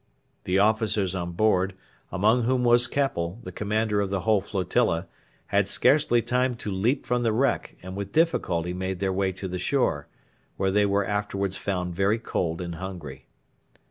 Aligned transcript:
The 0.45 0.57
officers 0.57 1.13
on 1.13 1.33
board 1.33 1.75
among 2.11 2.45
whom 2.45 2.63
was 2.63 2.87
Keppel, 2.87 3.37
the 3.43 3.51
commander 3.51 4.01
of 4.01 4.09
the 4.09 4.21
whole 4.21 4.41
flotilla 4.41 5.05
had 5.45 5.67
scarcely 5.67 6.23
time 6.23 6.55
to 6.55 6.71
leap 6.71 7.05
from 7.05 7.21
the 7.21 7.31
wreck, 7.31 7.75
and 7.83 7.95
with 7.95 8.11
difficulty 8.11 8.73
made 8.73 8.97
their 8.97 9.13
way 9.13 9.31
to 9.33 9.47
the 9.47 9.59
shore, 9.59 10.07
where 10.57 10.71
they 10.71 10.87
were 10.87 11.05
afterwards 11.05 11.55
found 11.55 11.93
very 11.93 12.17
cold 12.17 12.61
and 12.61 12.77
hungry. 12.81 13.27